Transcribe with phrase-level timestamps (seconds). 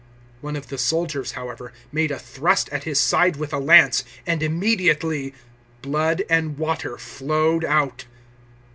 [0.37, 4.03] 019:034 One of the soldiers, however, made a thrust at His side with a lance,
[4.25, 5.31] and immediately
[5.83, 8.05] blood and water flowed out.